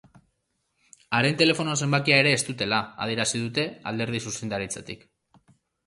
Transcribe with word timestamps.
Haren 1.17 1.37
telefono 1.41 1.75
zenbakia 1.87 2.17
ere 2.23 2.33
ez 2.39 2.41
dutela 2.49 2.81
adierazi 3.07 3.45
dute 3.47 3.71
alderdiko 3.93 4.31
zuzendaritzatik. 4.37 5.11